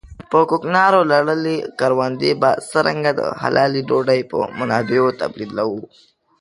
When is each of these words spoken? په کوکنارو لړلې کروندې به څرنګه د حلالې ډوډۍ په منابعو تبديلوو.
په 0.31 0.39
کوکنارو 0.49 1.01
لړلې 1.11 1.57
کروندې 1.79 2.31
به 2.41 2.49
څرنګه 2.71 3.11
د 3.19 3.21
حلالې 3.41 3.81
ډوډۍ 3.89 4.21
په 4.31 4.37
منابعو 4.57 5.17
تبديلوو. 5.21 5.81